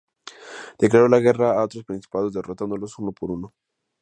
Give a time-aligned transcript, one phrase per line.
[0.79, 3.53] Declaró la guerra a otros principados, derrotándolos uno por uno.